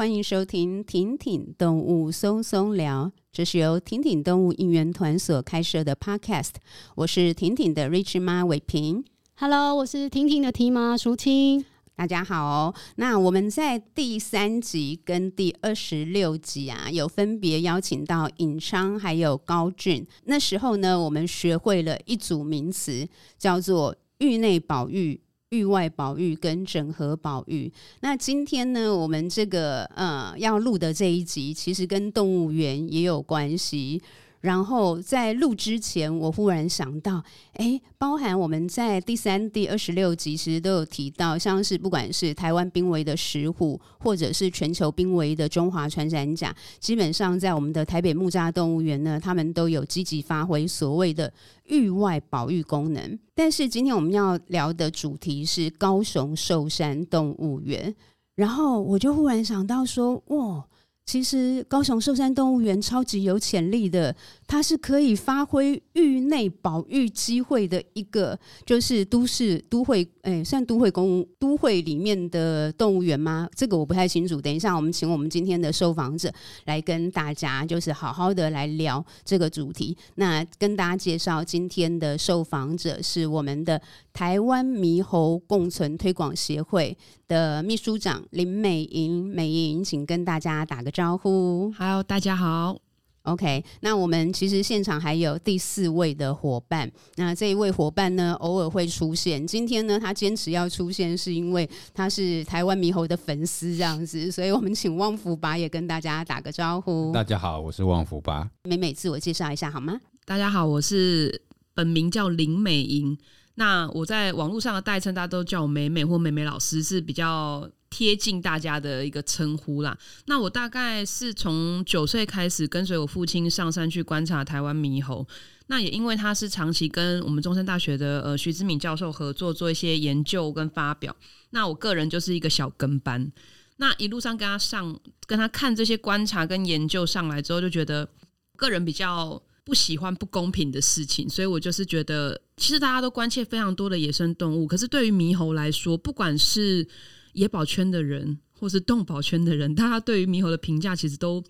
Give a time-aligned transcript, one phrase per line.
[0.00, 6.52] 欢迎收听《婷婷动物松松聊》，这是由婷婷动物应援团所开设的 Podcast。
[6.94, 9.04] 我是婷婷的 Rich 妈伟平
[9.36, 11.62] ，Hello，我是婷婷的 T 妈淑清。
[11.94, 20.06] 大家好哦，那我们在第三集跟第二十六集啊，有分别邀请到尹昌还有高俊。
[20.24, 27.70] 那时候呢，我们学会了一组名词，叫做域内保育、域外保育跟整合保育。
[28.00, 34.00] 那今天呢，我们这个呃要录的这一集，其实跟动物园也有关系。
[34.40, 37.22] 然后在录之前，我忽然想到，
[37.52, 51.30] 哎，包含我们在第三、第二十六集其实都有提到，像是不管是台湾濒危的石虎，或者是全球濒危的中华穿山甲，基本上在我们的台北木栅动物园呢，他们都有积极发挥所谓的
[51.66, 53.18] 域外保育功能。
[53.34, 57.94] 但是今天我们要聊的主题是高雄寿山动物园，
[58.36, 60.64] 然后我就忽然想到说，哇！
[61.10, 64.14] 其实高雄寿山动物园超级有潜力的，
[64.46, 73.48] 它是可以发挥域内保育机会的一个，就是都市都会，哎，算都会公都会里面的动物园吗？
[73.56, 74.40] 这个我不太清楚。
[74.40, 76.32] 等一下，我们请我们今天的受访者
[76.66, 79.96] 来跟大家，就是好好的来聊这个主题。
[80.14, 90.99] 那跟大家介绍今天的受访者是我们的台湾猕猴共存推广协会的秘书长林美莹，美莹，请跟大家打个招。
[91.00, 92.76] Hello，大家好。
[93.22, 96.92] OK，那我们其实现场还有第四位的伙伴。
[97.16, 99.46] 那这一位伙伴呢，偶尔会出现。
[99.46, 104.30] 今天呢，他坚持要出现，是因为他是台湾猕猴的粉丝这样子。
[104.30, 107.10] 所以我们请旺福吧也跟大家打个招呼。
[107.12, 108.50] 大家好，我是旺福吧。
[108.64, 109.98] 美美自我介绍一下好吗？
[110.26, 111.40] 大家好，我是
[111.72, 113.16] 本名叫林美莹。
[113.54, 119.98] 那我在网络上的代称，大家都叫我美美或美美老师，是比较贴近大家的一个称呼啦。
[120.26, 125.26] 那我大概是从九岁开始跟随我父亲上山去观察台湾猕猴。
[125.66, 131.14] 那也因为他是长期跟我们中山大学的呃徐志敏教授合作做一些研究跟发表。
[131.50, 133.30] 那我个人就是一个小跟班。
[133.76, 138.08] 那一路上跟他上跟他看这些观察跟研究上来之后，就觉得
[138.56, 139.42] 个人比较。
[139.62, 146.84] 不喜欢不公平的事情，所以我就是觉得，其实大家都关切非常多的野生动物，可是对于猕猴来说，不管是
[147.32, 151.42] 野保圈的人，或是动保圈的人，大家对于猕猴的评价其实都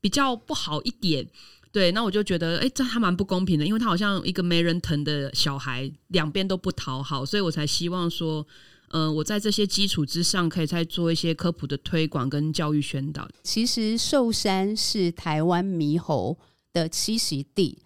[0.00, 1.26] 比较不好一点。
[1.70, 8.46] 对，那我就觉得，哎，这还蛮不公平的，因为他好像一个没人疼的小孩，两边都不讨好，所以我才希望说，
[8.88, 13.26] 呃，我在这些基础之上，可以再做一些科普的推广跟教育宣导。
[13.42, 16.36] 其实寿山是台湾猕猴
[16.74, 17.78] 的栖息地，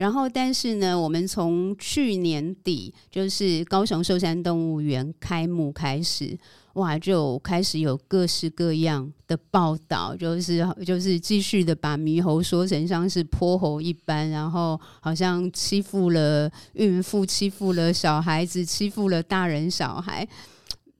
[0.00, 6.38] 然后但是呢，我们从去年底就是高雄寿山动物园开幕开始，
[6.72, 20.26] 哇，就开始有各式各样的报道，就是就是继续的把猕猴说成像是泼猴一般，然后好像欺负了孕妇，欺负了小孩子，欺负了大人小孩。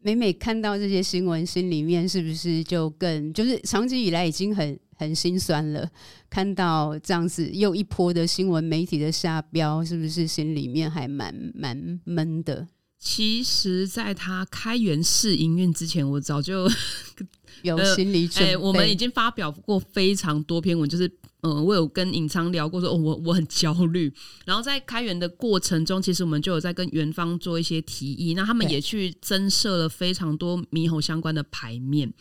[0.03, 4.78] 每每看到这些新闻，心里面是不是就更就是长期以来已经很。
[5.00, 5.91] 很心酸了，
[6.28, 12.69] 看到这样子又一波的新闻媒体的下标，是不是心里面还蛮蛮闷的？
[12.99, 16.71] 其实，在他开园试营运之前，我早就
[17.62, 18.53] 有心理准备。
[18.53, 21.11] 呃欸，我们已经发表过非常多篇文，就是。
[21.43, 24.12] 嗯，我有跟尹昌聊过说，说、哦、我我很焦虑。
[24.45, 32.12] 然后在开源的过程中，其实我们就有在跟园方做一些提议，那他们也去增设了非常多猕猴相关的牌面，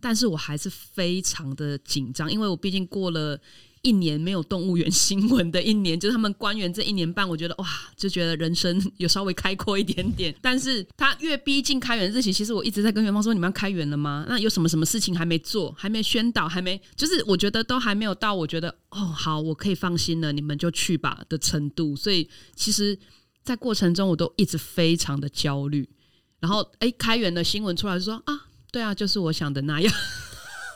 [0.00, 3.40] 但是我还是非常的紧张，因为我毕竟过了。
[3.84, 10.34] 一年没有动物园新闻的一年，就是他们官员这一年半，我觉得哇，就觉得人生有稍微开阔一点点。
[10.40, 14.24] 但是他越逼近开园日期，其实我一直在跟园方说：“你们要开园了吗？
[14.26, 21.94] 那有什么什么事情还没做，还没宣导，还没，就是我觉得都还没有到，我觉得哦，好，我可以放心了，你们就去吧的程度。
[21.94, 22.98] 所以其实，
[23.42, 25.86] 在过程中我都一直非常的焦虑。
[26.40, 29.92] 然后，哎，开园的新闻出来就说啊，对啊，就是我想的那样。”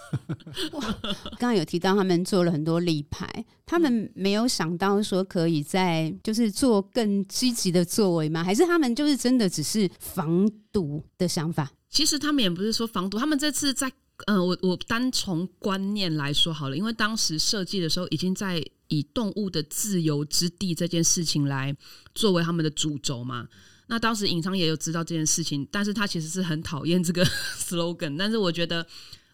[1.38, 8.42] 刚刚有提到他们做了很多立牌，他们没有想到说可以在就是做更积极的作为吗？
[8.42, 11.70] 还是他们就是真的只是防堵的想法？
[11.90, 13.88] 其实他们也不是说防毒，他们这次在
[14.26, 21.76] 嗯、呃，我我单从观念来说好了，因为当时设计的时候已经在以动物的自由之地这件事情来
[22.14, 23.46] 作为他们的主轴嘛。
[23.88, 27.24] 那当时尹昌也有知道这件事情，但是他其实是很讨厌这个
[27.58, 28.86] slogan，但是我觉得。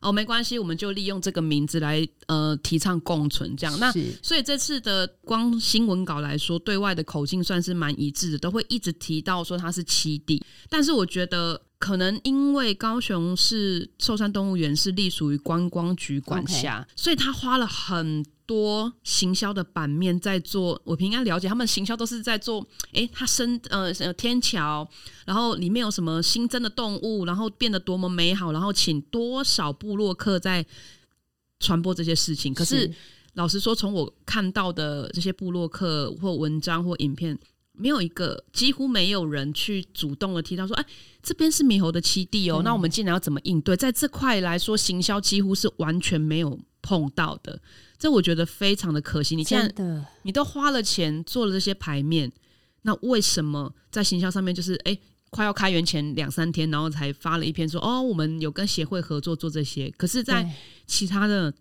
[0.04, 3.78] 哦，没关系，我们就利用这个名字来呃提倡共存这样。
[3.80, 3.90] 那
[4.22, 10.44] 所以这次的光新闻稿来说，对外的口径算是蛮一致的，都会一直提到说它是七地。
[10.68, 20.80] 但是我觉得可能因为高雄市寿山动物园是隶属于观光局管辖.所以他花了很多行销的版面在做。
[20.84, 24.88] 我平安了解，他们行销都是在做，哎、欸，他生呃天桥，
[25.26, 30.64] 然后里面有什么新增的动物，然后变得多么美好，然后请多少部落客在
[31.60, 32.52] 传播这些事情。
[32.54, 32.94] 可是，是
[33.34, 37.38] 老实说，从我看到的这些部落客或文章或影片。
[37.76, 40.86] 没有一个，几乎没有人去主动的提到说，哎，
[41.20, 43.76] 这边是猕猴的栖地哦，嗯、那我们进来要怎么应对？
[43.76, 47.60] 在这块来说，行销几乎是完全没有碰到的，
[48.04, 49.34] 这我觉得非常的可惜。
[49.34, 52.30] 你现在你都花了钱做了这些牌面，
[52.82, 54.94] 那为什么在行销上面就是，哎，
[55.30, 60.46] 快要开园前两三天，然后才发了一篇说，哦，我们有跟协会合作做这些，可是，在
[60.86, 61.54] 其他的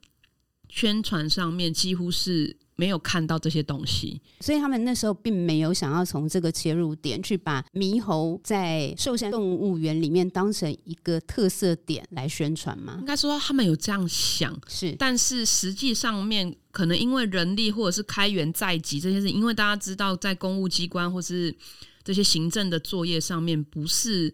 [0.67, 2.57] 宣传上面几乎是。
[2.75, 12.97] 没有看到这些东西，所以他们那时候并没有想要从这个切入点去把猕猴在寿山动物园里面当成一个特色点来宣传吗？
[12.99, 21.55] 应该说他们有这样想，是，但是实际上面可能因为人力或者是开源在即这些事，因为大家知道在公务机关或是
[22.03, 24.33] 这些行政的作业上面不是。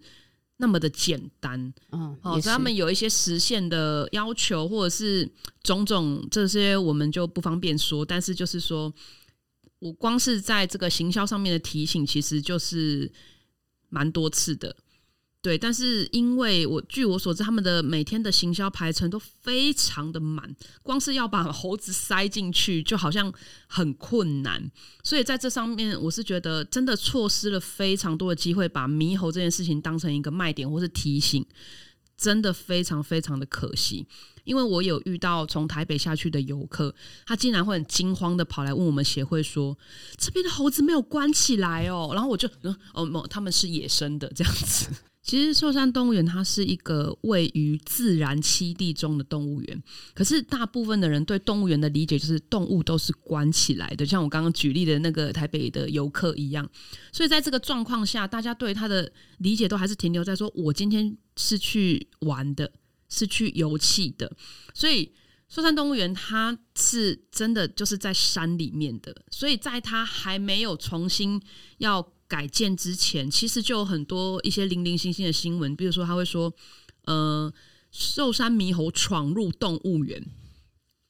[0.62, 5.26] 那么的简单，嗯，哦，所以他们有一些实现的要求，或者是
[5.64, 8.04] 种种这些，我们就不方便说。
[8.04, 8.94] 但是就是说，
[9.80, 13.10] 我光是在这个行销上面的提醒，其实就是
[13.88, 14.76] 蛮多次的。
[15.42, 20.54] 对，但是因为我据我所知，他们的每天的行销排程都非常的满，
[20.84, 23.32] 光是要把猴子塞进去，就好像
[23.66, 24.70] 很困难。
[25.02, 31.46] 所以在这上面，我是觉得真的错失了非常多的机会，把猕猴这件事情当成一个卖点或是提醒，
[32.18, 34.06] 真的非常非常的可惜。
[34.44, 36.94] 因为我有遇到从台北下去的游客，
[37.26, 39.78] 他竟然会很惊慌的跑来问我们协会说
[40.20, 44.90] ：“这边的猴子没有关起来哦。”然后我就嗯哦，他们是野生的这样子。
[45.30, 49.84] 其实寿山动物园它是一个位于自然栖地中的动物园，
[50.16, 56.68] 可是大部分的人对动物园的理解就是动物都是关起来的，像我刚刚举例的那个台北的游客一样。
[57.12, 62.72] 所以在这个状况下，大家对它的理解都还是停留在说：我今天是去玩的，
[63.08, 64.36] 是去游憩的。
[64.74, 65.14] 所以
[65.48, 71.40] 寿山动物园它是真的就是在山里面的，所以在它还没有重新
[71.78, 72.14] 要。
[72.30, 76.54] 改建之前，其实就有很多一些零零星星的新闻，比如说他会说，
[77.06, 77.52] 呃，
[77.92, 80.24] 寿山猕猴闯入动物园，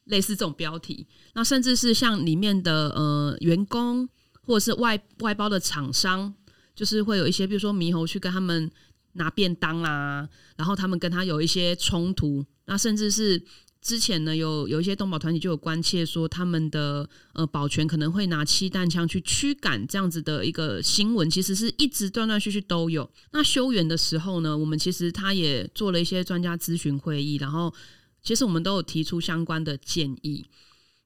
[0.05, 1.05] 类似这种标题。
[1.33, 4.07] 那甚至是像里面的呃员工
[4.41, 6.33] 或者是外外包的厂商，
[6.73, 8.71] 就是会有一些，比如说猕猴去跟他们
[9.13, 13.43] 拿便当啊，然后他们跟他有一些冲突，那甚至是。
[13.81, 23.09] 之前呢，有有一些动保团体就有关切说，他们的呃保全可能会拿气弹枪去驱赶这样子的一个新闻，其实是一直断断续续都有。
[23.31, 27.73] 那修园的时候呢，我们其实他也做了一些专家咨询会议，然后
[28.21, 30.45] 其实我们都有提出相关的建议。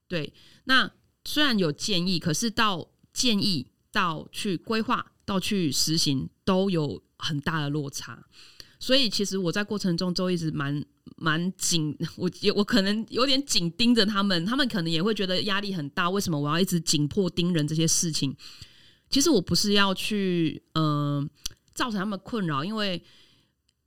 [0.08, 0.32] 对，
[0.64, 0.90] 那
[1.24, 8.26] 虽然有建议，可是到建议到去规划到去实行都有很大的落差。
[8.84, 10.84] 所以其实我在过程中都一直蛮。
[11.16, 16.10] 蛮紧，我我可能有点紧盯着他们，他们可能也会觉得压力很大。
[16.10, 18.34] 为什么我要一直紧迫盯人这些事情？
[19.10, 21.28] 其实我不是要去嗯、
[21.72, 23.00] 造成他们困扰，因为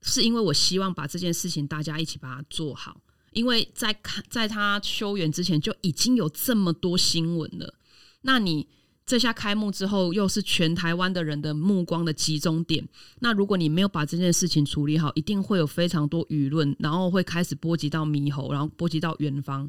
[0.04, 3.02] 是因为我希望把这件事情大家一起把它做好。
[3.34, 7.74] 因为在看在他休园之前就已经有这么多新闻了，
[8.22, 8.68] 那你。
[9.08, 12.86] 这下开幕之后，又是全台湾的人的目光的集中点。
[13.20, 19.68] 那如果你没有把这件事情处理好，一定会有非常多舆论，然后会开始波及到猕猴，然后波及到园方。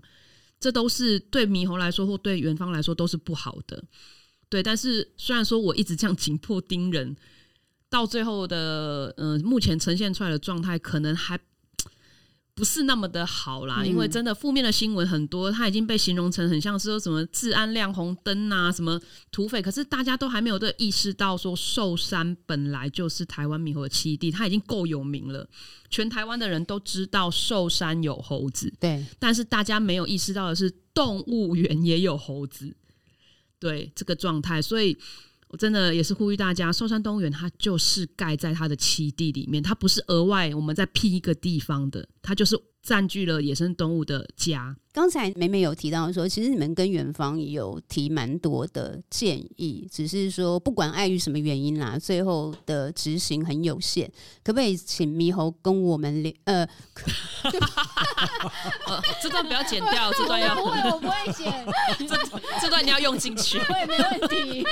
[0.58, 3.82] 这都是对猕猴来说，或对园方来说都是不好的。
[4.48, 7.16] 对，但是虽然说我一直这样紧迫盯人，
[7.88, 11.38] 到最后的呃，目前呈现出来的状态，可能还。
[12.58, 19.00] 不是那么的好啦，因为真的负面的新闻很多，它已经被形容成很像是说什么治安亮红灯啊，什么
[19.30, 25.48] 土匪，可是大家都还没有的意识到说寿山本来就是台湾猕猴的栖地，它已经够有名了，
[25.88, 32.74] 全台湾的人都知道寿山有猴子，对，但是大家没有意识到的是动物园也有猴子，
[33.60, 34.98] 对这个状态，所以。
[35.50, 44.76] 我真的也是呼吁大家，寿山动物园它就是盖在它的栖地里面，它不是额外我们再辟一个地方的，它就是占据了野生动物的家。
[44.92, 54.10] 刚才美美有提到说，其实你们跟园方有提蛮多的建议，只是说不管碍于什么原因啦，最后的执行很有限。
[54.42, 56.68] 可不可以请猕猴跟我们聊呃，
[58.88, 61.50] 呃，这段不要剪掉，这段要不会，我不会剪，
[62.06, 62.16] 这
[62.60, 64.66] 这段你要用进去， 我也没问题。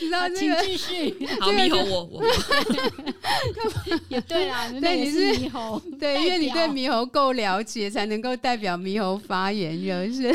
[0.00, 1.26] 你知道、这个、请继续。
[1.38, 2.22] 好，猕猴我我
[4.08, 8.76] 也对啦，对你是猕猴，对，因为你对猕猴够了解，才能够代表。
[8.76, 10.32] 猕猴发言就是，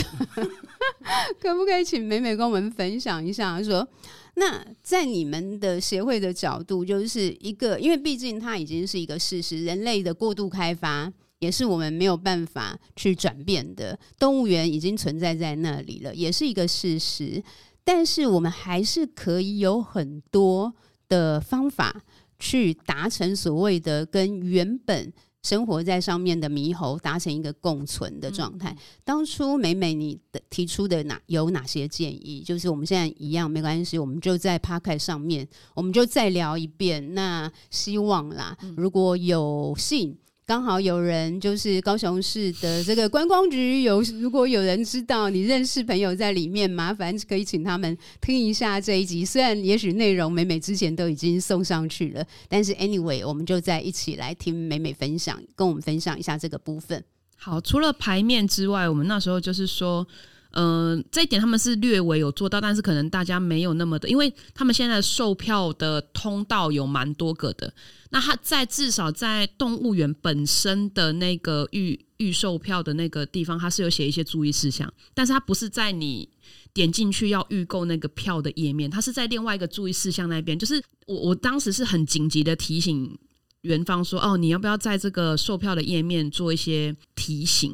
[1.39, 3.61] 可不可以请美美跟我们分享一下？
[3.61, 3.87] 说，
[4.35, 13.97] 那在你们的协会的角度，就是一个，因为毕竟它已经是一个事实，人类的过度开发也是我们没有办法去转变的。
[14.17, 17.43] 动物园已经存在在那里了，也是一个事实。
[17.83, 20.73] 但是我们还是可以有很多
[21.09, 22.01] 的方法
[22.37, 25.11] 去达成所谓的跟原本。
[25.43, 28.75] 生活在上面的猕猴达成一个共存的状态。
[29.03, 32.43] 当初美美你的提出的哪有哪些建议？
[32.45, 37.13] 就是我们现在一样没关系，我们就在 Podcast 上面，我们就再聊一遍。
[37.13, 40.17] 那希望啦，如果有幸。
[40.51, 49.23] 刚好有人就是高雄市的这个观光局有，如果有人知道你认识朋友在里面，麻烦可以请他们听一下这一集。
[49.23, 57.01] 虽然也许内容美美之前都已经送上去了，但是 anyway，我们就再一起来听美美分享，跟我们分享一下这个部分。
[57.37, 60.05] 好，除了牌面之外，我们那时候就是说。
[60.53, 67.73] 嗯、这一点他们是略微有做到，但是可能大家没有那么的，因为他们现在售票的通道有蛮多个的。
[68.09, 76.27] 那他在至少在动物园本身的那个预预售票的那个地方，他是有写一些注意事项，但是他不是在你
[76.73, 80.59] 点进去要预购那个票的页面，他是在另外一个注意事项那边。
[80.59, 83.17] 就是我我当时是很紧急的提醒
[83.61, 87.73] 园方说，哦，你要不要在这个售票的页面做一些提醒？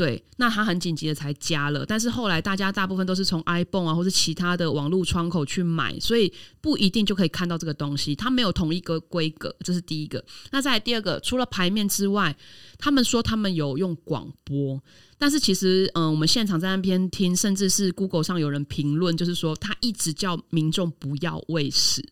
[0.00, 10.24] 对，那他很紧急的才加了，但是后来大家大部分都是从 iPhone 啊，或是其他的网络窗口去买，所以不一定就可以看到这个东西，它没有同一个规格，这是第一个。
[10.52, 12.34] 那再第二个，除了牌面之外，
[12.78, 14.82] 他们说他们有用广播，
[15.18, 22.02] 但是其实，嗯、我们现场在那边听，甚至是 Google 上有人评论，就是说他一直叫民众不要喂食。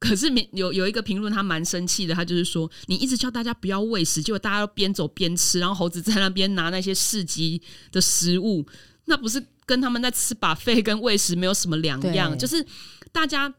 [0.00, 8.66] 可是有有一个评论，他蛮生气的，他就是说，你一直叫大家不要喂食，结果大家都边走边吃，然后猴子在那边拿那些市集的食物，
[9.06, 12.64] 那不是跟他们在吃 buffet 跟喂食没有什么两样，就是
[13.12, 13.52] 大家。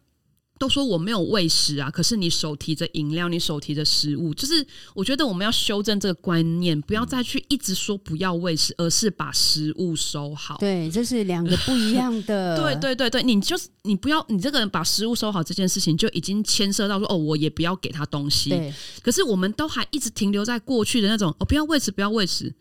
[0.59, 4.63] 都说我没有喂食啊，可是你手提着饮料，你手提着食物，就是
[4.93, 10.57] 我觉得我们要修正这个观念，不要再去一直说不要喂食，而是把食物收好。
[10.57, 12.59] 对，这是两个不一样的。
[12.61, 18.49] 对对对对，你就是你不要，你这个人把食物收好这件事情，就已经牵涉到说哦，我也不要给他东西。
[18.49, 18.73] 对。
[19.01, 22.53] 可是我们都还一直停留在过去的那种哦，不要喂食，不要喂食，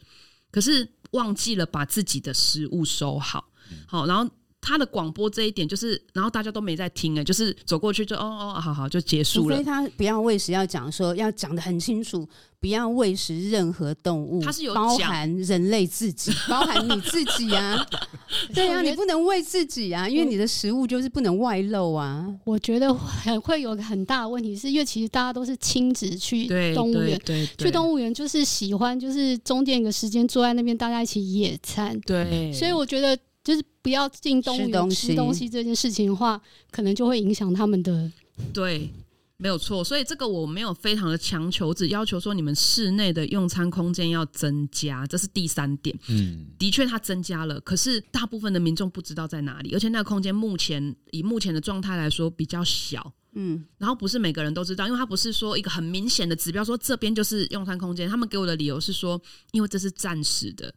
[0.53, 3.49] 可是忘记了把自己的食物收好。
[3.87, 4.31] 好，然后。
[4.69, 9.57] 他的广播这一点就是，然后大家都没在听哎，就是走过去就哦哦，好好就结束了。
[9.57, 12.29] 所以他不要喂食，要讲说要讲的很清楚，
[12.61, 17.83] 不要喂食任何动物，它是有包含人类自己， 包含你自己啊。
[18.53, 22.27] 对啊，你不能喂自己啊，因为你的食物就是不能外露啊。
[22.45, 27.19] 我觉得很会有个很大的问题，是因为其实大家都是亲子去动物园，
[27.57, 33.19] 去动物园就是喜欢就是中间一个时间坐在那边大家一起野餐，对，所以我觉得。
[33.49, 36.39] 就是不要进动物园吃东西这件事情的话，
[36.71, 38.13] 可能就会影响他们的。
[38.53, 38.93] 对，
[39.39, 39.83] 没有错。
[39.83, 45.99] 所以这个我没有非常的强求，只要求说你们室内的用餐空间要增加，这是第三点。
[46.11, 53.15] 嗯，的确它增加了，可是大部分的民众不知道在哪里，而且那个空间目前以目前的状态来说比较小。
[53.33, 58.07] 嗯，然后不是每个人都知道，因为它不是说一个很明显的指标，说这边就是用餐空间。
[58.07, 59.19] 他们给我的理由是说，
[59.53, 60.75] 因为这是暂时的。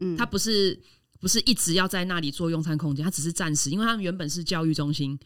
[0.00, 0.78] 嗯，它不是。
[1.24, 5.18] 不是一直要在那里做用餐空间，它只是暂时，因为他们原本是教育中心，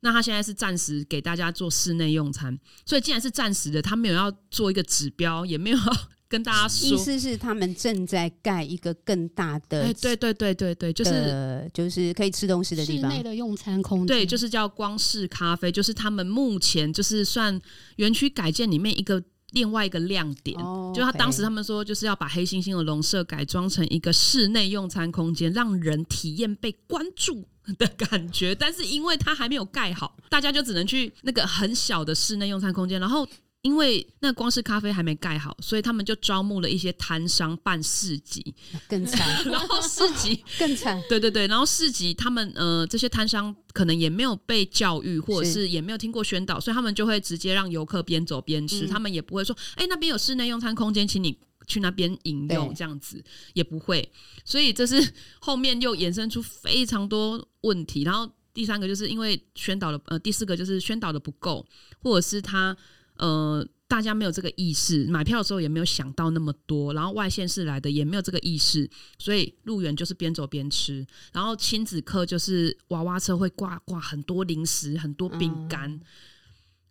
[0.00, 5.78] 那他现在是暂时给大家做室内用餐，所以既然是暂时的，他没有要做一个指标，也没有
[6.26, 17.56] 跟大家说，意思是他们正在盖一个更大的，欸、对对对对对，就是就是可以吃东西的地方，室内的用餐空间，对，就是叫光式咖啡，就是他们目前就是算
[17.98, 19.22] 园区改建里面一个。
[19.54, 20.94] 另外一个亮点，oh.
[20.94, 27.42] 就他当时他们说，就是要把黑猩猩的笼舍改装成一个室内用餐空间，让人体验被关注
[27.78, 28.54] 的感觉。
[28.54, 33.26] 但是因为它还没有盖好，大家就只能去那个很小的室内用餐空间，然后。
[33.64, 38.54] 因为那光是咖啡还没盖好，所以他们就招募了一些摊商办市集，
[38.86, 39.26] 更惨。
[39.50, 41.46] 然后市集 更惨，对对对。
[41.46, 54.06] 然后市集他们呃这些摊商可能也没有被教育，或者是也没有听过宣导，所以他们就会直接让游客边走边吃，嗯、他们也不会说，哎、欸、那边有室内用餐空间，请你去那边饮用这样子，也不会。
[54.44, 58.02] 所以这是后面又衍生出非常多问题。
[58.02, 61.66] 然后第三个就是因为宣导的，呃，第四个就是宣导的不够，
[62.02, 62.76] 或者是他
[63.18, 63.66] 呃。
[63.86, 76.00] 大家没有这个意识，买票的时候也没有想到那么多，然后外线是来的也没有这个意识，所以路远就是边走边吃，然后亲子课就是娃娃车会挂挂很多零食、很多饼干，嗯、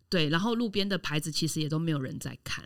[0.08, 2.64] 对，然后路边的牌子其实也都没有人在看。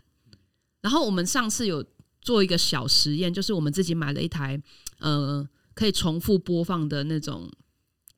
[0.79, 1.83] 然后我们上次有
[2.21, 4.61] 做一个小实验，就是我们自己买了一台
[4.99, 7.51] 呃可以重复播放的那种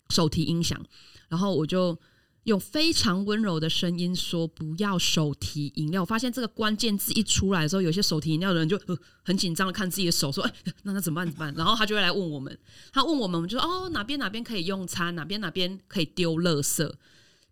[0.10, 0.86] 手提音响，
[1.29, 1.98] 然后我就。
[2.45, 8.79] 用非常温柔的声音说：“不要手提饮料。”我发现这个关键字一出来的时候，有些手提饮料的人就
[9.24, 11.25] 很紧张的看自己的手，说：“哎，那 那怎么办？
[11.27, 12.57] 怎么办？”然后他就会来问我们。
[12.91, 16.91] 他问我们，我们就说：“哦，哪边哪边可以用餐，哪边哪边可以丢垃圾。”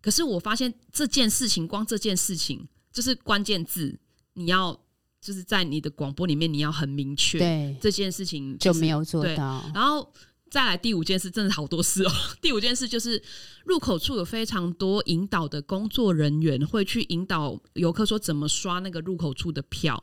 [0.02, 3.96] 可是我发现这件事情，光这件事情就是关键字，
[4.34, 4.76] 你要
[5.20, 7.38] 就是在你的广播里面，你要很明确。
[7.38, 9.70] 对这件事情、就是、就没有做到。
[9.72, 10.12] 然后。
[10.50, 12.10] 再来第五件事，真的好多事哦。
[12.42, 13.22] 第五件事就是
[13.64, 20.02] 入口处有非常多引导的工作人员会去引导游客说怎么刷那个入口处的票，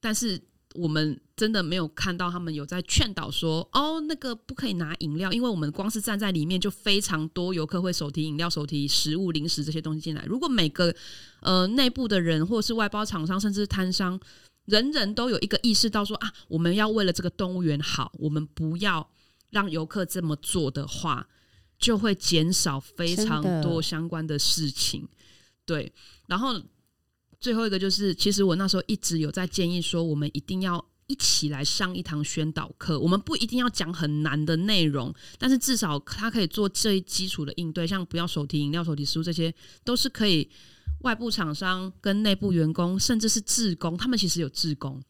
[0.00, 0.40] 但是
[0.74, 10.24] 我们真的没有看到他们有在劝导说哦，那个不可以拿饮料，因为我们光是站在里面就非常多游客会手提饮料、手提食物、零食这些东西进来。
[10.24, 10.94] 如果每个
[11.42, 14.18] 呃内部的人或是外包厂商甚至摊商，
[14.64, 19.10] 人人都有一个意识到说啊，我们要为了这个动物园好，我们不要。
[19.52, 21.28] 让游客这么做的话，
[21.78, 25.08] 就会减少非常多相关的事情。
[25.64, 25.92] 对，
[26.26, 26.60] 然后
[27.38, 32.98] 最后一个就是，其实我那时候一直有在建议说，我们一定要一起来上一堂宣导课。
[32.98, 39.54] 我们不一定要讲很难的内容，但是至少他可以做最基础的应对，像不要手提饮料、手提食物这些，
[39.84, 40.50] 都是可以。
[41.00, 45.02] 外部厂商跟内部员工，甚至是志工，他们其实有志工，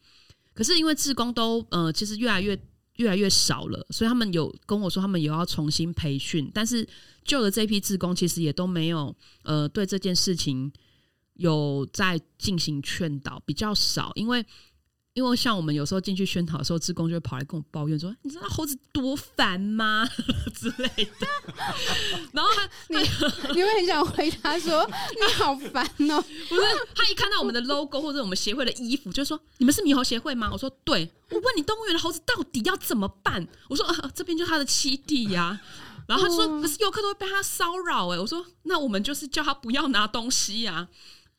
[0.55, 2.59] 可是因为志工都呃，其实越来越。
[2.97, 6.87] 越来越少了，所以他们有跟我说，他们有要重新培训，但是
[7.23, 10.71] 旧的这批职工其实也都没有呃对这件事情
[11.35, 14.45] 有在进行劝导，比较少，因为。
[15.13, 20.09] 因为像我们有时候进去宣讨的时候，志工就会跑来跟我抱怨说：“你知道猴子多烦吗？”
[20.55, 21.27] 之类的。
[22.31, 22.97] 然后他，你
[23.53, 26.61] 你会很想回答说：“你好烦哦、喔。”不是，
[26.95, 33.47] 他一看到我们的 logo 或者我们协会的衣服，就说：“你们是猕猴协会吗？”我说：“对。”我问你，动物园的猴子到底要怎么办？
[33.69, 35.61] 我说：“啊，这边就是他的栖地呀、啊。”
[36.07, 40.87] 然后他说：“可是游客都会被他骚扰。”哎，我说：“那我们就是叫他不要拿东西呀、啊。”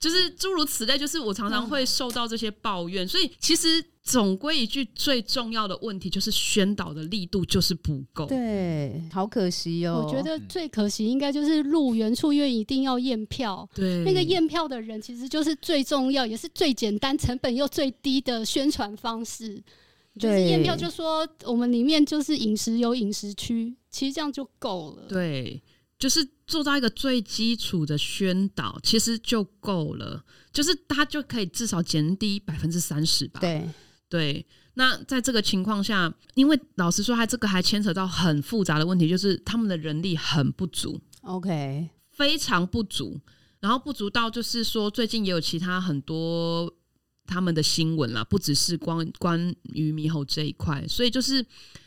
[0.05, 8.27] 就是诸如此类，就是我常常会受到这些抱怨，所以其实总归一句，最重要的问题就是宣导的力度就是不够。
[8.27, 10.05] 对，好可惜哦。
[10.05, 13.67] 我觉得最可惜应该就是入园处，因为一定要验票。
[13.75, 19.63] 对，那个验票的人其实就是最重要，也是最简单、成本又最低的宣传方式。
[20.21, 25.07] 就是验票，就说我们里面就是饮食有饮食区，其实这样就够了。
[25.09, 25.63] 对。
[25.99, 30.23] 就是做到一个最基础的宣导，其实就够了。
[30.53, 33.41] 就是他就可以至少减低百分之三十吧。
[33.41, 33.69] 对
[34.09, 34.47] 对。
[34.75, 41.01] 那在这个情况下，因为老实说，他这个还牵扯到很复杂的问题，就是他们的人力很不足。
[41.23, 43.21] OK，非常不足。
[43.61, 46.73] 然后不足到就是说，最近也有其他很多
[47.25, 51.47] 他们的新闻啦，不只是关关于猕猴这一块，所以就是。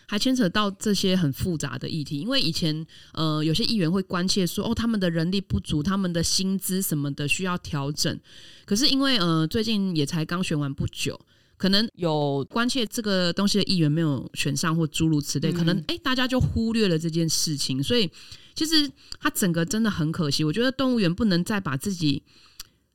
[0.10, 8.18] 还牵扯到这些很复杂的议题，因为以前呃有些议员会关切说，哦，他们的人力不足，他们的薪资什么的需要调整。
[8.66, 11.20] 可是因为呃最近也才刚选完不久，
[11.58, 17.84] 可能有关切这个东西的议员没有选上或诸如此类，可能诶大家就忽略了这件事情。
[17.84, 18.10] 所以
[18.56, 18.90] 其实
[19.20, 20.42] 他整个真的很可惜。
[20.46, 22.24] 我觉得动物园不能再把自己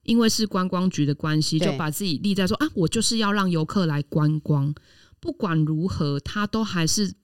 [0.05, 4.75] 因为是观光局的关系，就把自己立在说啊，我就是要让游客来观光。
[5.23, 7.15] 不管如何，他都还是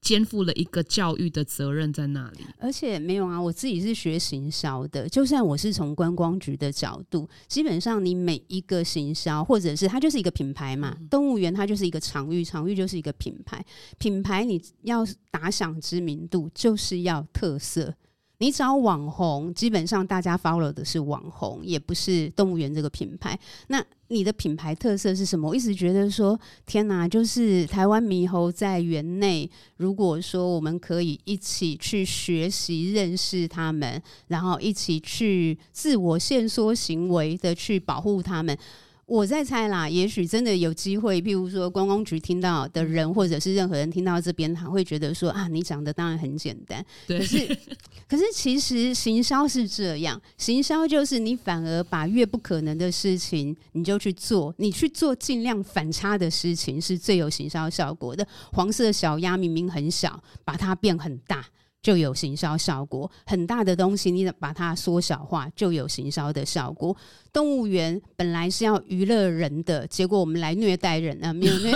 [0.00, 2.44] 肩负了一个教育的责任在那里。
[2.58, 13.64] 而且没有啊，我自己是学行销的，就算我是从观光局的角度，基本上你每一个行销，或者是它就是一个品牌嘛，嗯、动物园它就是一个场域，场域就是一个品牌，
[13.98, 17.94] 品牌你要打响知名度，就是要特色。
[18.38, 23.38] 你找网红，基本上大家 follow 的是网红，也不是动物园这个品牌。
[23.68, 25.48] 那你的品牌特色是什么？
[25.48, 38.56] 我一直觉得说，天哪，就是台湾猕猴在园内，如果说我们可以一起去学习认识他们，然后一起去自我限缩行为的去保护他们。
[39.06, 46.84] 我在猜啦，也许真的有机会，譬如说观光局听到的人，或者是任何人听到这边，他会觉得说啊，你讲的当然很简单。
[47.06, 47.58] 可是，
[48.08, 58.26] 可是其实行销是这样，行销就是你反而把越不可能的事情，你就去做，你去做尽量反差的事情，是最有行销效果的。
[58.52, 61.46] 黄色小鸭明明很小，把它变很大。
[61.86, 66.96] 就有行销效果，很大的东西你把它缩小化，就有行销的效果。
[67.32, 71.70] 动物园本来是要娱乐人的，结果我们来虐待人啊，没有虐，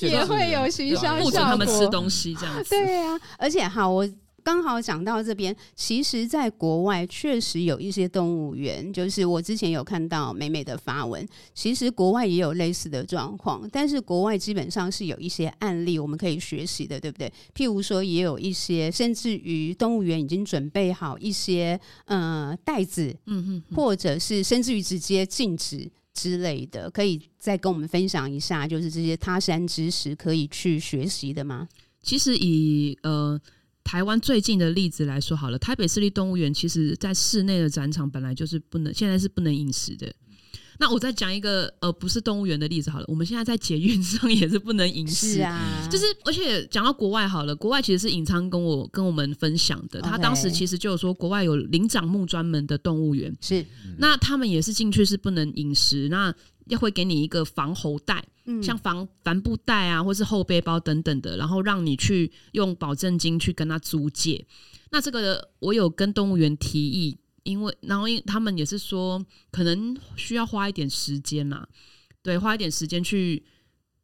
[0.08, 2.70] 也会有行销效果，不准他们吃东西这样子。
[2.70, 4.08] 对啊，而且哈我。
[4.44, 17.32] 刚好讲到这边，其实，在国外确实有一些动物园，就是我之前有看到美美的发文，其实国外也有类似的状况，但是国外基本上是有一些案例我们可以学习的，对不对？
[17.54, 31.66] 譬如说，也有一些，甚至于动物园已经准备好一些呃袋子，嗯嗯，或者是甚至于直接禁止之类的，可以再跟我们分享一下，就是这些他山之石可以去学习的吗？
[32.02, 33.40] 其实以呃。
[33.84, 40.12] 台湾最近的例子来说好了，台北市立动物园其实在室内的展场本来就是不能，现在是不能饮食的。
[40.76, 45.40] 那我再讲一个呃，不是动物园的例子好了，我们现在在捷运上也是不能饮食。
[45.40, 45.86] 啊。
[45.88, 53.64] 就是而且讲到国外好了，国外其实是尹昌跟我跟我们分享的，他当时其实就有说国外有灵长目专门的动物园，是。
[53.98, 56.34] 那他们也是进去是不能饮食，那
[56.66, 58.24] 要会给你一个防喉袋。
[58.46, 64.44] 嗯、像防帆布袋啊，或是后背包等等的，然后让你去用保证金去跟他租借。
[64.90, 71.66] 那这个我有跟动物园提议，因为然后因他们也是说，可能需要花一点时间呐，
[72.22, 73.42] 对，花一点时间去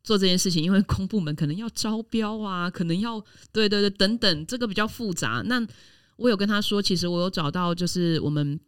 [0.03, 5.42] 做这件事情，因为公部门可能要招标啊，可能要对对对等等，这个比较复杂。
[5.44, 5.62] 那
[6.16, 8.59] 我有跟他说，其实我有找到，就是我们。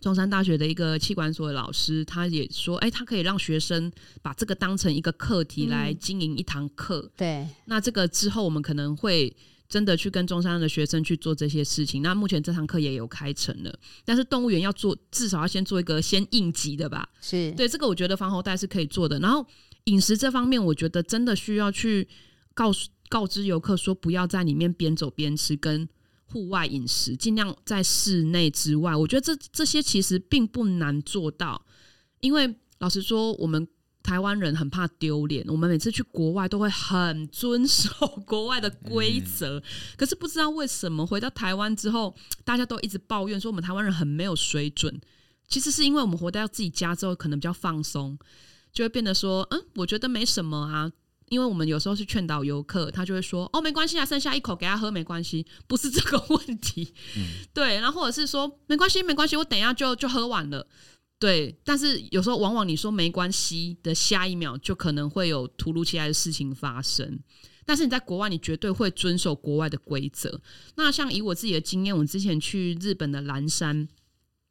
[0.00, 7.10] 中山大学的一个气管所的老师，他也说，哎、欸，他可以让学生把这个当成一个课题来经营一堂课、嗯。
[7.16, 9.34] 对，那这个之后我们可能会
[9.68, 12.00] 真的去跟中山的学生去做这些事情。
[12.00, 17.06] 那目前这堂课也有开成了，但是动物园要做，至少要先做一个先应急的吧。
[17.20, 19.18] 是对，这个我觉得防猴袋是可以做的。
[19.20, 19.46] 然后
[19.84, 22.08] 饮食这方面，我觉得真的需要去
[22.54, 25.86] 告诉告知游客说，不要在里面边走边吃，跟。
[26.32, 31.60] 户外饮食尽量在室内之外，我觉得这这些其实并不难做到，
[32.20, 33.66] 因为老实说，我们
[34.02, 37.90] 台湾人很怕丢脸，我们每次去国外都会很遵守
[38.24, 39.62] 国外的规则，嗯、
[39.96, 42.14] 可是不知道为什么回到台湾之后，
[42.44, 45.00] 大家都一直抱怨说我们台湾人很没有水准。
[45.48, 48.16] 其实是因为我们回到自己家之后，可能比较放松，
[48.72, 50.92] 就会变得说，嗯，我觉得没什么啊。
[51.30, 56.92] 因为我们有时候是劝导游客，他就会说：“哦，没关系啊，剩下一口给他喝没关系， 不是这个问题。
[57.16, 57.22] 嗯”
[57.54, 60.66] 对，然后或者是说：“没关系，没关系，我等一下就就喝完了。”
[61.20, 67.20] 对，但是有时候往往你说没关系的下一秒，就可能会有突如其来的事情发生。
[67.64, 70.40] 但是你在国外，你绝对会遵守国外的规则。
[70.74, 73.86] 那像以我自己的经验，我之前去日本的岚山。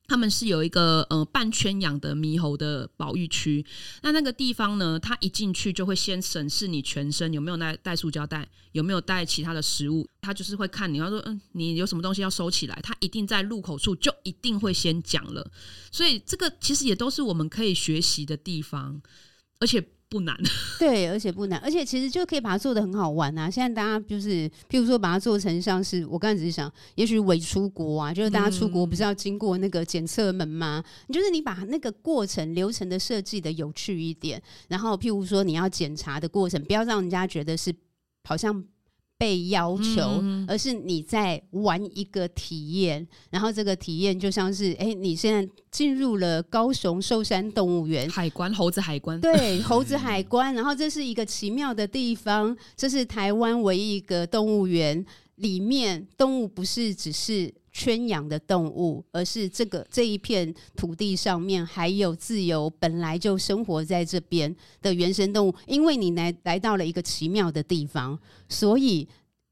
[0.10, 3.64] 他们是有一个呃半圈养的猕猴的保育区，
[4.02, 15.50] 那那个地方呢，他一进去就会先审视你全身有没有带带塑胶袋，有没有带其他的食物，他就是会看你他说嗯，你有什么东西要收起来，他一定在入口处就一定会先讲了，
[15.92, 19.02] 所以这个其实也都是我们可以学习的地方，
[19.60, 19.88] 而且。
[20.10, 20.36] 不难，
[20.80, 23.50] 对，而且不难，而且其实就可以把它做的很好玩啊！
[23.50, 30.84] 现在大家就是，譬如说把它做成像是，我刚才只是想，也许伪出国啊，就是大家出国不是要经过那个检测门吗？
[31.08, 37.72] 嗯、就是你把那个过程流程的设计的有趣一点，然后譬如说你要检查的过程，不要让人家觉得是
[38.28, 38.64] 好像。
[39.20, 48.10] 被要求，而是你在玩一个体验，然后这个体验就像是，哎，你现在进入了高雄寿山动物园。
[48.10, 55.06] 海关，猴子海关，对，猴子海关，然后这是一个奇妙的地方，这是台湾唯一一个动物园，
[55.36, 69.08] 里面动物不是只是圈养的动物，而是这个这一片土地上面还有自由本来就生活在这边的原生动物，因为你来来到了一个奇妙的地方，所以。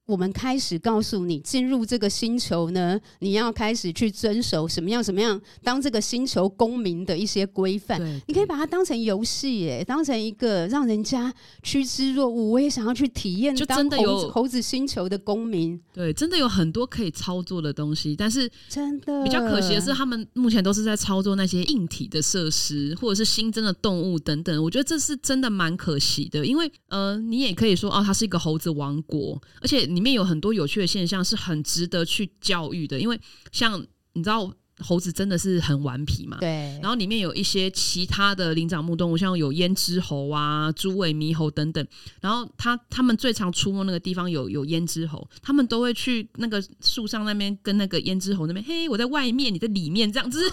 [0.08, 8.02] 我们开始告诉你，进入这个星球呢，你要开始去遵守什么样什么样，当这个星球公民的一些规范。
[8.26, 12.52] 你可以把它当成游戏，耶，当成一个让人家趋之若鹜。
[12.52, 15.78] 我也想要去体验，就真的有猴子星球的公民。
[15.92, 24.64] 对，真的有很多可以操作的东西，但是真的比较可惜的是，他们目前都是在操作那些硬体的设施，或者是新增的动物等等。
[24.64, 29.86] 我觉得这是真的蛮可惜的，因为呃，你也可以说哦，它是一个猴子王国，而且。
[29.98, 33.00] 里面有很多有趣的现象，是很值得去教育的。
[33.00, 33.20] 因为
[33.52, 33.84] 像
[34.14, 36.38] 你知道，猴子真的是很顽皮嘛。
[36.40, 36.80] 对。
[36.84, 41.84] 然后里面有一些其他的灵长目动物，像有胭脂猴啊、猪尾猕猴等等。
[42.22, 50.48] 然后他他们最常出没那个地方有有胭脂猴，他们都会去那个树上那边跟那个胭脂猴那边，嘿，我在外面，你在里面，这样子，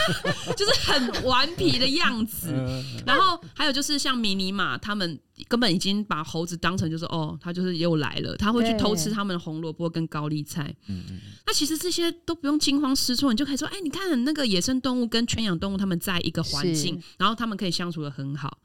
[0.56, 2.54] 就是很顽皮的样子。
[3.04, 10.74] 然后还有就是像迷你马，他们根本已经把猴子当成就是哦，他就是又来了，他会去偷吃他们的红萝卜跟高丽菜。
[10.86, 11.20] 嗯嗯。
[11.46, 18.58] 那其实这些都不用惊慌失措，你就可以说，哎，你看那个野生动物跟圈养动物，他们在一个环境，然后他们可以相处的很好。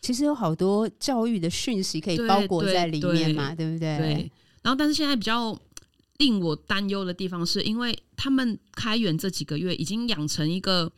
[0.00, 3.96] 其实有好多教育的讯息可以包裹在里面嘛，对不对？
[3.98, 4.32] 对。
[4.62, 5.56] 然后，但是现在比较
[6.18, 10.90] 令我担忧的地方，是因为他们开园这几个月已经养成一个。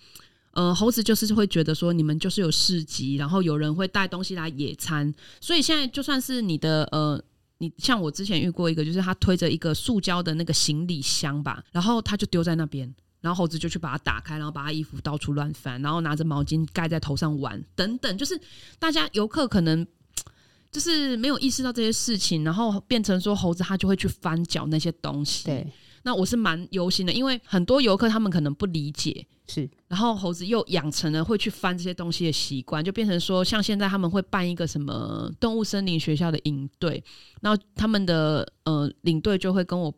[0.59, 7.23] 呃，猴子就是会觉得说你们就是有市集，然后有人会带东西来野餐，所以现在就算是你的呃，
[7.59, 18.37] 你像我之前遇过一个，就是他推着一个塑胶的那个行李箱吧，然后他就丢在那边，然后猴子就去把它打开，然后把他衣服到处乱翻，然后拿着毛巾盖在头上玩等等，就是
[18.81, 19.87] 大家游客可能
[20.73, 25.45] 就是没有意识到这些事情，然后变成说猴子他就会去翻搅那些东西。
[25.45, 25.65] 对，
[26.03, 29.25] 那我是蛮忧心的，因为很多游客他们可能不理解。
[29.49, 37.03] 是，然后猴子又养成了会去翻这些东西的习惯，就变成说，像现在他们会办一个什么动物森林学校的营队，
[37.41, 39.93] 然后他们的呃领队就会跟我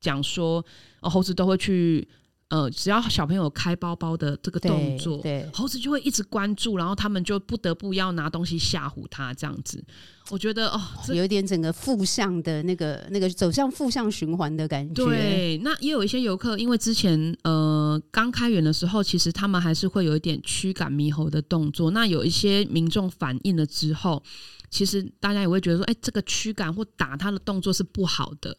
[0.00, 0.64] 讲说，
[1.00, 2.08] 哦，猴子都会去。
[2.50, 9.84] 呃，只要小朋友开包包的这个动作，对，对，猴子就会一直关注，然后他们就不得不要拿东西吓唬他，这样子。
[10.30, 10.80] 我觉得哦，
[11.12, 15.04] 有一点整个负向的那个那个走向负向循环的感觉。
[15.04, 17.77] 对，那也有一些游客，因为之前呃
[18.10, 21.90] 刚开园的时候，其实他们还是会有一点驱赶猕猴的动作。
[21.90, 24.22] 那有一些民众反应了之后，
[24.70, 28.56] 其实大家也会觉得说，哎，这个驱赶或打他的动作是不好的。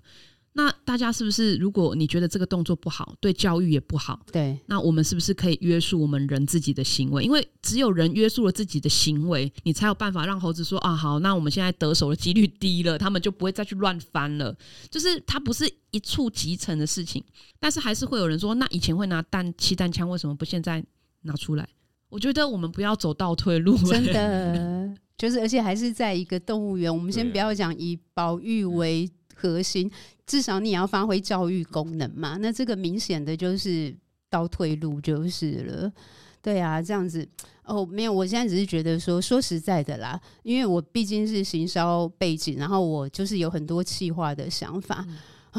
[0.60, 7.24] 那大家是不是，如果你觉得这个动作不好，对教育也不好，对，那我们是不是可以约束我们人自己的行为？
[7.24, 14.54] 因为只有人约束了自己的行为，你才有办法让猴子说啊，好，那我们现在得手的几率低了，他们就不会再去乱翻了。
[14.90, 17.24] 就是它不是一触即成的事情，
[17.58, 20.84] 但是还是会有人说，那以前会拿弹气弹枪，为什么不现在
[21.22, 21.66] 拿出来？
[22.10, 29.90] 我觉得我们不要走倒退路，真的，就是而且还是在一个动物园，我们先不要讲以保育为核心。
[30.30, 33.92] 至少你要发挥教育功能嘛，那这个明显的就是
[34.30, 35.92] 倒退路就是了，
[36.40, 37.28] 对啊，这样子。
[37.64, 45.04] 哦，没有，我现在只是觉得说，说实在的啦，因为我毕竟是行销背景，然后我就是有很多企划的想法。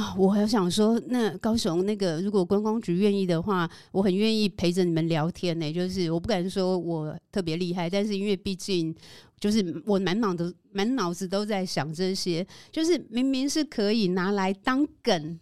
[0.00, 8.94] 啊，我还想说，那高雄那个，如果观光局愿意的话，我很愿意陪着你们聊天呢、就是我不敢说我特别厉害，但是因为毕竟
[9.38, 15.38] 就是我满脑的满脑子都在想这些，就是明明是可以拿来当梗。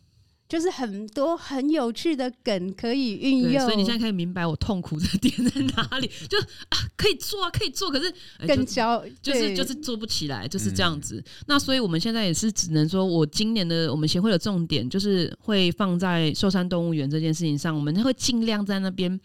[0.48, 6.10] 就是很多很有趣的梗可以运用，所以你现在可以明白我痛苦的点在哪里。
[6.26, 6.38] 就
[6.70, 8.10] 啊，可以做啊，可以做，可是
[8.46, 11.16] 更焦，就是就是做不起来，就是这样子。
[11.16, 19.20] 嗯、那所以我们现在也是只能说，我今年的我们协会的重点就是会放在寿山动物园这件事情上，我们会尽量在那边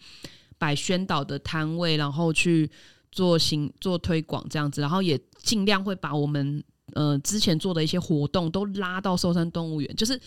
[0.58, 2.70] 摆宣导的摊位，然后去
[3.10, 10.20] 做行做推广这样子，然后也尽量会把我们呃之前做的一些活动都拉到寿山动物园，就是。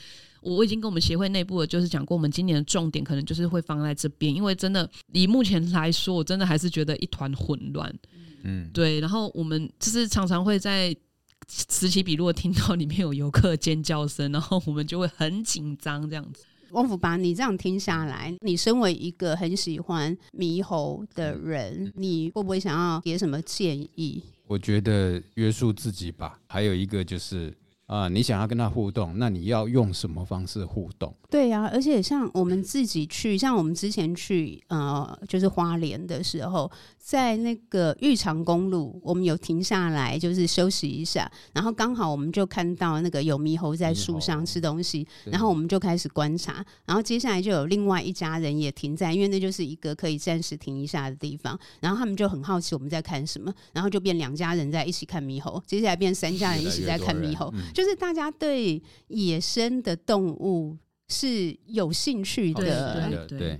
[0.55, 7.93] 我已经跟我们协会内部的就是讲过，我们今年的重点可能就是会放在这边，因为真的以目前来说，我真的还是觉得一团混乱。
[8.43, 8.99] 嗯，对。
[9.01, 10.95] 然后我们就是常常会在
[11.47, 16.45] 此起彼落听到里面有游客尖叫声，然后我们就会很紧张这样子。
[16.71, 24.23] 王福拔，你这样听下来，你身为一个很喜欢猕猴的人，你会不会想要给什么建议？
[24.47, 26.39] 我觉得约束自己吧。
[26.47, 27.53] 还有一个就是。
[27.87, 31.15] 啊、你想要跟他互动，那你要用什么方式互动？
[31.29, 57.53] 对呀、啊，而且像我们自己去，像我们之前去，呃，就是花莲的时候，在那个玉长公路，我们有停下来，就是休息一下，然后刚好我们就看到那个有猕猴在树上吃东西，然后我们就开始观察，然后接下来就有另外一家人也停在，因为那就是一个可以暂时停一下的地方，然后他们就很好奇我们在看什么，然后就变两家人在一起看猕猴，接下来变三家人一起在看猕猴。
[57.73, 60.77] 就是大家对野生的动物
[61.09, 63.59] 是有兴趣的，对对对。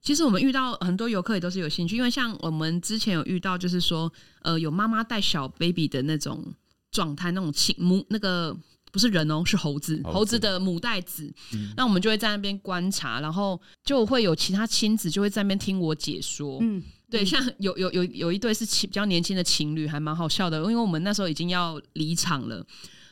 [0.00, 4.10] 其实我们遇到很多游客也都是有兴趣，因为像我们之前有遇到，就是说，
[4.42, 6.42] 呃，有妈妈带小 baby 的那种
[6.90, 8.56] 状态，那种亲母那个
[8.92, 11.30] 不是人哦，是猴子，猴子，的母带子。
[11.52, 11.72] 嗯。
[11.76, 16.58] 那我们就会在那边观察，然后就会有其他亲子就会在那边听我解说。
[16.62, 22.64] 嗯，对，像有有有有一对是情比较年轻的情侣，还蛮好笑的，因为我们那时候已经要离场了。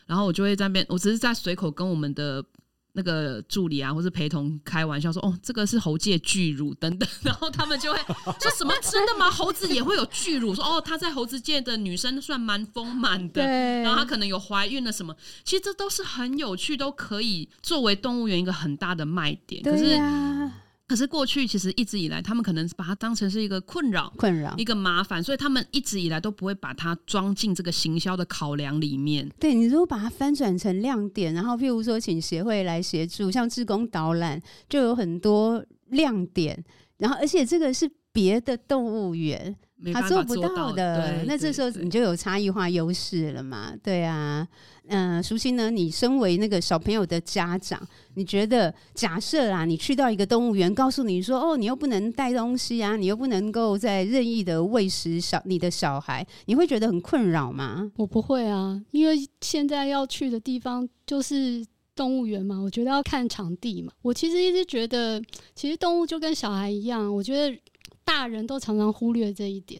[0.07, 2.42] 然后我就会在那边，我只是在随口跟我们的
[2.96, 7.06] 那个助理啊，或是陪同开玩笑说：“哦，这个是猴界巨乳等等。
[7.22, 7.98] ”然后他们就会
[8.40, 9.30] 说什么：“真的吗？
[9.30, 15.14] 猴子也会有巨乳？”说：“哦，她在猴子界的女生算蛮丰满的。”对，然后她可能有怀孕了什么？
[15.44, 19.62] 其实这都是很有趣，都可以作为动物园一个很大的卖点。
[19.62, 20.00] 可是。
[20.88, 29.29] 可是过去其实一直以来，他们可能把它当成是一个困扰、困扰、一个麻烦，所以他们一直以来都不会把它装进这个行销的考量里面。
[29.40, 36.64] 对，你如果把它翻转成亮点，然后譬如说请协会来协助，像志工导览，就有很多亮点。
[36.99, 39.55] 然后，而且这个是别的动物园
[39.92, 43.74] 他做不到的，那这时候你就有差异化优势了嘛？
[43.83, 44.48] 对啊。
[44.88, 45.68] 嗯，淑卿呢？
[45.68, 47.79] 你身为那个小朋友的家长，
[48.14, 57.90] 你觉得假设啊，你去到一个动物园，告诉你说，哦，你又不能带东西啊，你又不能够在任意的喂食小你的小孩，你会觉得很困扰吗？
[57.96, 63.92] 我不会啊，因为现在要去的地方就是动物园嘛，我觉得要看场地嘛。
[64.02, 65.20] 我其实一直觉得，
[65.57, 67.59] 其实动物就跟小孩一样，我觉得
[68.07, 69.79] 大人都常常忽略这一点，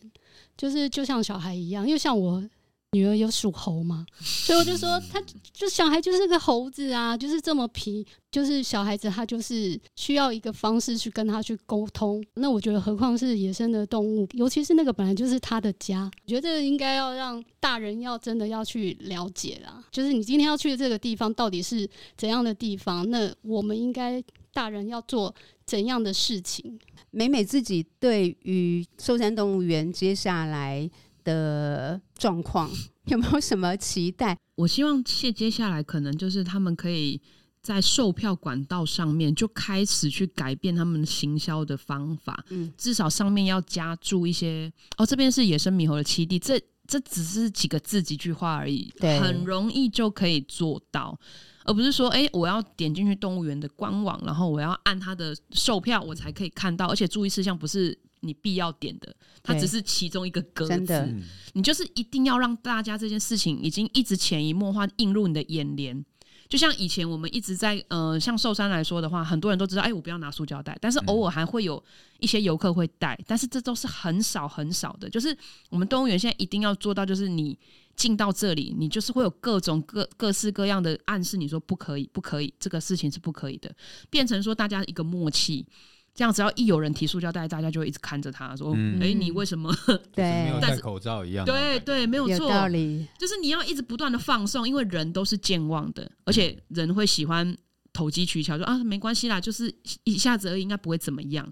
[0.55, 2.47] 就是就像小孩一样，因为像我。
[2.93, 12.25] 女儿有属猴嘛， 所以我就说，他就小孩就是个猴子啊，就是这么皮，就是小孩子他就是需要一个方式去跟他去沟通。
[12.35, 19.85] 那我觉得，何况是野生的动物，尤其是那个本来就是他的家，我觉得这个应该要让大人要真的要去了解啦。
[19.91, 21.87] 就是你今天要去的这个地方到底是
[22.17, 24.23] 怎样的地方，那我们应该
[24.55, 25.35] 大人要做
[25.67, 26.79] 怎样的事情？
[27.17, 30.89] 美美自己对于寿山动物园接下来
[31.25, 32.71] 的状况
[33.09, 34.37] 有没有什么期待？
[34.55, 37.19] 我希望接接下来可能就是他们可以
[37.63, 51.19] 在售票管道上面就开始去改变他们行销的方法，嗯，至少上面要加注一些哦，这边是野生猕猴的栖地，这这只是几个字几句话而已，很容易就可以做到，
[51.65, 57.99] 而不是说哎，我要点进去动物园的官网，然后我要按它的售票，我才可以看到，而且注意事项不是。
[58.21, 61.23] 你必要点的，它只是其中一个格子。
[61.53, 66.05] 你就是一定要让大家这件事情已经一直潜移默化映入你的眼帘。
[66.49, 71.83] 就像以前我们一直在呃，像寿山来说的话，很多人都知道，哎，我不要拿塑胶袋，但是偶尔还会有
[72.19, 75.11] 一些游客会带，但是这都是很少很少的。
[75.11, 75.37] 就是
[75.71, 77.59] 我们动物园现在一定要做到，就是你
[77.95, 83.75] 进到这里，你就是会有各种各各式各样的暗示，你说不可以，不可以，这个事情是不可以的，
[84.09, 85.67] 变成说大家一个默契。
[86.17, 89.71] 这样，只要一有人提塑胶袋，大家就会一直看着他说：“哎、嗯欸，你为什么？”
[90.13, 91.45] 对，没有戴口罩一样。
[91.45, 93.07] 对对，没有错，有道理。
[93.19, 97.55] 就是你要一直不断的放送，因为人都是健忘的，而且人会喜欢
[97.93, 99.71] 投机取巧，说啊，没关系啦，就是
[100.05, 101.47] 一下子而已，应该不会怎么样。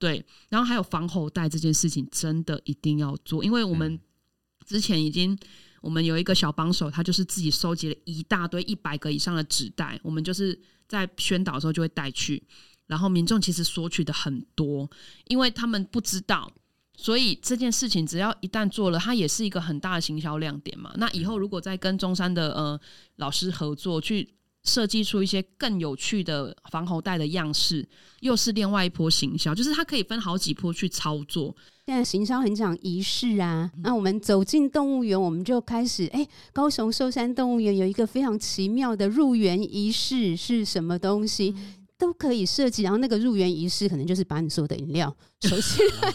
[0.00, 3.98] 对，然后还有防猴袋这件事情，真的一定要做，因为我们
[4.66, 5.38] 之前已经，
[5.80, 12.42] 我们有一个小帮手，他就是自己收集了一大堆一百个以上的纸袋，我们就是在宣导的时候就会带去。
[12.88, 14.90] 然后民众其实索取的很多，
[15.28, 16.50] 因为他们不知道，
[16.96, 20.92] 所以这件事情只要一旦做了，它也是一个很大的行销亮点嘛。
[20.96, 22.80] 那以后如果再跟中山的呃
[23.16, 24.28] 老师合作，去
[24.64, 27.88] 设计出一些更有趣的防猴带的样式，
[28.20, 31.54] 又是另外一波行销，就是它可以分好几波去操作。
[31.86, 41.54] 现在行销很讲仪式啊，那我们走进动物园，我们就开始哎，高雄寿山动物园有一个非常奇妙的入园仪式是什么东西？
[41.56, 46.12] 嗯都可以设计，然后那个入园仪式可能就是把你所有的饮料 收起来，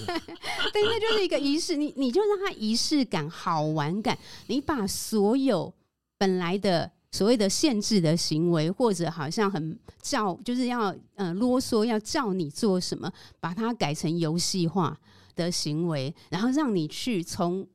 [0.71, 4.17] 对，那就是一个仪式，你你就让它仪式感、好玩感，
[4.47, 5.73] 你把所有
[6.17, 14.97] 本来的所谓的限制的行为，或者好像很叫，就是要嗯、呃、啰嗦，要叫你做什么，把它改成游戏化
[15.35, 17.67] 的行为，然后让你去从。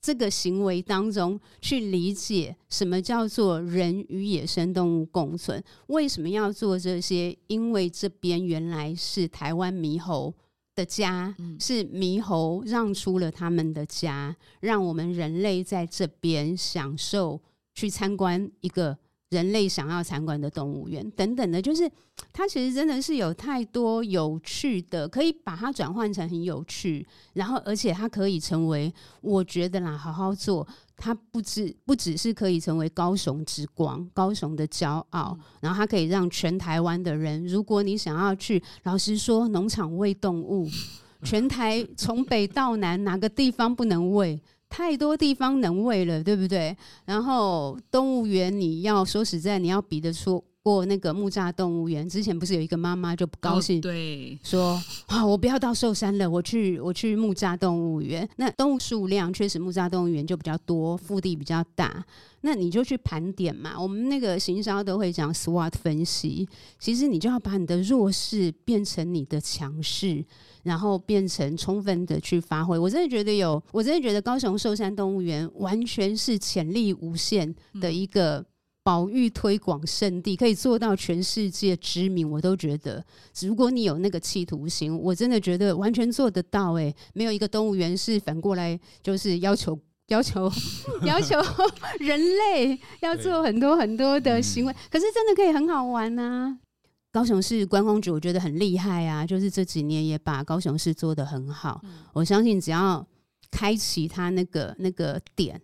[0.00, 5.62] 这个行为当中去理解什么叫做人与野生动物共存？
[5.88, 7.36] 为什么要做这些？
[7.48, 10.32] 因为这边原来是台湾猕猴
[10.74, 17.40] 的家，是猕猴让出了他们的家，让我们人类在这边享受
[17.74, 18.98] 去参观一个。
[19.30, 21.90] 人类想要参观的动物园等等的，就是
[22.32, 40.66] 它其实真的是有太多有趣的，可以把它转换成很有趣，然后而且它可以成为，我觉得啦，好好做，它不只不只是可以成为高雄之光、高雄的骄傲，然后它可以让全台湾的人，如果你想要去，老实说，农场喂动物，
[41.22, 44.40] 全台从北到南哪个地方不能喂？
[44.68, 46.76] 太多地方能喂了，对不对？
[47.04, 58.28] 然后动物园，你要说实在，你要比得出过那个木栅动物园，之前不是有一个妈妈就不高兴，对，说啊，我不要到寿山了，我去我去木栅动物园。
[58.36, 62.04] 那动物数量确实木栅动物园就比较多，腹地比较大。
[62.42, 63.80] 那你就去盘点嘛。
[63.80, 66.46] 我们那个行销都会讲 SWOT 分析，
[66.78, 70.24] 其实你就要把你的弱势变成你的强势，
[70.64, 72.78] 然后变成充分的去发挥。
[72.78, 78.44] 我真的觉得有，我真的觉得高雄寿山动物园完全是潜力无限的一个
[78.88, 82.30] 保育推广圣地，可以做到全世界知名。
[82.30, 83.04] 我都觉得，
[83.42, 86.72] 如果你有那个企图心，我真的觉得完全做得到。
[86.72, 89.78] 诶，没有一个动物园是反过来就是要求。
[90.08, 90.50] 要求
[91.04, 91.36] 要求
[92.00, 96.58] 人类要做很多很多的行为，可是真的可以很好玩呐、啊。
[97.12, 101.82] 高雄市观光局我觉得很厉害啊，就是这几年也把高雄市做得很好。
[102.14, 103.06] 我相信只要
[103.50, 105.60] 开启它那个那个点，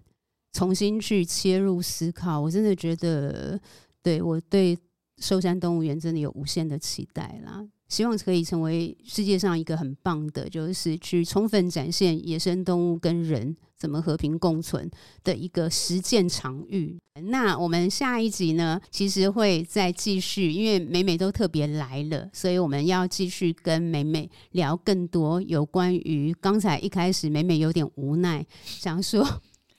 [0.55, 3.61] 重新去切入思考，我真的觉得
[4.03, 4.79] 对我对
[5.19, 7.67] 寿山动物园真的有无限的期待啦。
[7.89, 14.91] 希望可以成为世界上一个很棒的，就是去充分展现野生动物跟人怎么和平共存
[15.23, 16.99] 的一个实践场域。
[17.31, 29.23] 那我们下一集呢，其实会再继续，因为美美都特别来了，所以我们要继续跟美美聊更多有关于刚才一开始美美有点无奈，想说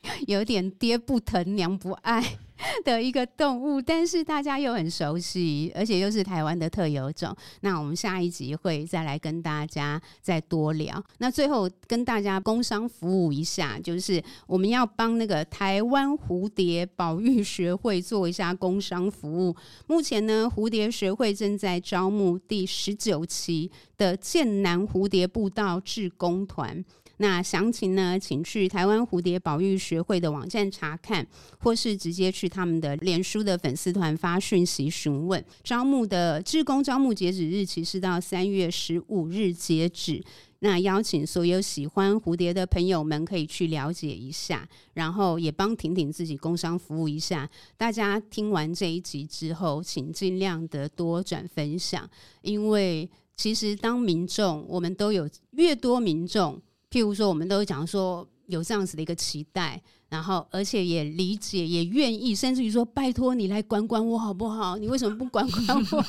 [0.27, 2.37] 有点爹不疼娘不爱。
[2.85, 7.35] 的一个动物，但是大家又很熟悉，而且又是台湾的特有种。
[7.59, 11.03] 那我们下一集会再来跟大家再多聊。
[11.17, 19.53] 那最后跟大家工商服务一下，就是我们要帮那个台湾蝴蝶保育学会做一下工商服务。
[19.87, 26.83] 目前呢，蝴蝶学会正在招募第十九期的剑南蝴蝶步道志工团。
[27.17, 31.25] 那详情呢，请去台湾蝴蝶保育学会的网站查看，
[31.59, 35.43] 或是直接去他们的脸书的粉丝团发讯息询问。
[35.63, 40.23] 招募的志工招募截止日期是到三月十五日截止。
[40.59, 47.47] 那邀请所有喜欢蝴蝶的朋友们可以去了解一下，然后也帮婷婷自己工商服务一下。
[47.77, 52.09] 大家听完这一集之后，请尽量的多转分享，
[52.41, 56.59] 因为其实当民众，我们都有越多民众。
[56.95, 64.77] 譬如说，我们都讲说有这样子的一个期待，然后而且也理解，也愿意，甚至于说拜托你来管管我好不好？
[64.77, 66.05] 你为什么不管管我？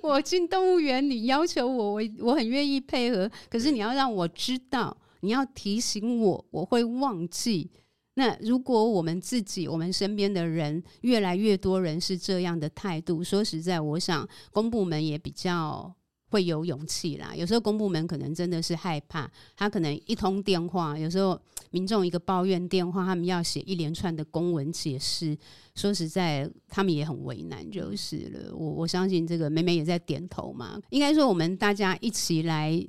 [0.08, 3.30] 我进动物园，你要求我，我我很愿意配合。
[3.50, 7.70] 可是你要让我知道，你要提醒我，我会忘记。
[8.14, 15.94] 那如果我们自己，我们身边的人越来越多人是这样的态度，说实在，我想公部门也比较。
[16.28, 17.34] 会有勇气啦。
[17.34, 25.36] 有时候公部门可能真的是害怕，他可能一通电话，有时候民众一个抱怨电话，他们要写一连串的公文解释。
[25.74, 28.54] 说实在，他们也很为难，就是了。
[28.54, 30.80] 我我相信这个美美也在点头嘛。
[30.90, 32.84] 应该说，我们大家一起来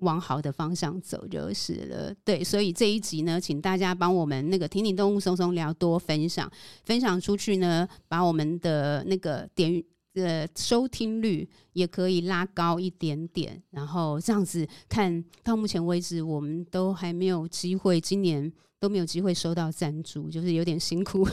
[0.00, 2.14] 往好的方向走就是了。
[2.24, 6.50] 对，所以这一集呢，请大家帮我们那个挺挺动物松松聊多分享，
[6.84, 9.82] 分享出去呢，把我们的那个点。
[10.20, 18.50] 的收听率也可以拉高一点点，然后这样子看到目前为止，我们都还没有机会，今年
[18.80, 21.26] 都没有机会收到赞助，就是有点辛苦，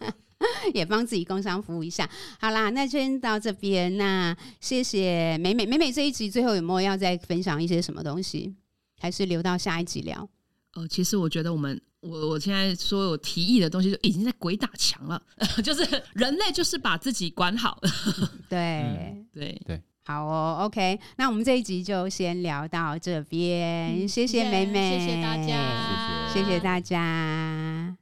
[0.72, 2.08] 也帮自己工商服务一下。
[2.40, 8.54] 好啦，那先到这边，那谢谢美美美美这一集最后有没有要再分享一些什么东西，
[8.98, 10.28] 还是留到下一集聊？
[10.74, 11.80] 呃，其实我觉得我们。
[12.04, 15.20] 我我现在所有提议的东西就已经在鬼打墙了，
[15.64, 17.80] 就是人类就是把自己管好。
[18.48, 27.96] 对、嗯、对对，好哦，OK，那我们这一集就先聊到这边，谢谢美美，谢谢大家，谢谢大家。